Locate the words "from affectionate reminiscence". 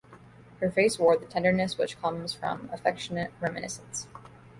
2.33-4.07